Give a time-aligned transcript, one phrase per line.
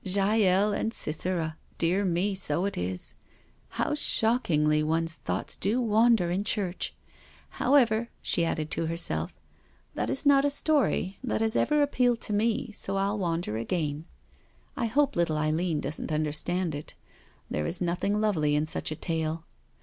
[0.03, 5.79] "Jael and Sisera— dear me, so it is I How shock ingly one's thoughts do
[5.79, 6.95] wander in church.
[7.61, 9.31] However," she added to herself,"
[9.93, 12.33] that is not a story that has ever IN WDDLEHAM CHURCH 189 appealed to
[12.65, 14.05] me, so I'll wander again.
[14.75, 16.95] I hope little Eileen doesn't understand it—
[17.53, 19.45] ^there is nothing lovely, in such a tale.